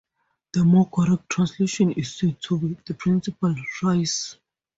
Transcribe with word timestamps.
"The 0.53 0.65
more 0.65 0.89
correct 0.89 1.29
translation 1.29 1.91
is 1.91 2.15
said 2.15 2.41
to 2.45 2.57
be 2.57 2.75
"the 2.87 2.95
principal 2.95 3.55
rice"." 3.83 4.35